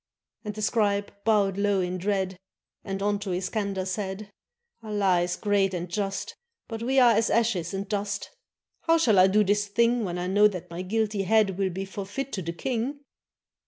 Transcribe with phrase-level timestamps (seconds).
[0.43, 2.35] And the scribe bowed low in dread,
[2.83, 4.31] And unto Iskander said:
[4.81, 6.35] 475 TURKEY "Allah is great and just,
[6.67, 8.31] But we are as ashes and dust;
[8.79, 11.85] How shall I do this thing, When I know that my guilty head Will be
[11.85, 13.01] forfeit to the king?"